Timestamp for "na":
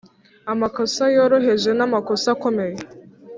1.77-1.85